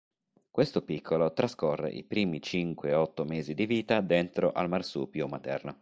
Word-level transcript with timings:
Questo 0.49 0.81
piccolo 0.83 1.31
trascorre 1.31 1.91
i 1.91 2.03
primi 2.03 2.41
cinque-otto 2.41 3.23
mesi 3.23 3.53
di 3.53 3.67
vita 3.67 4.01
dentro 4.01 4.51
al 4.51 4.67
marsupio 4.67 5.27
materno. 5.27 5.77